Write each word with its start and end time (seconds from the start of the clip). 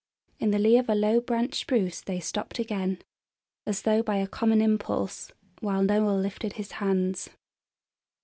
In 0.39 0.49
the 0.49 0.57
lee 0.57 0.79
of 0.79 0.89
a 0.89 0.95
low 0.95 1.19
branched 1.21 1.53
spruce 1.59 2.01
they 2.01 2.19
stopped 2.19 2.57
again, 2.57 3.03
as 3.67 3.83
though 3.83 4.01
by 4.01 4.15
a 4.15 4.25
common 4.25 4.59
impulse, 4.59 5.31
while 5.59 5.83
Noel 5.83 6.17
lifted 6.17 6.53
his 6.53 6.71
hands. 6.71 7.29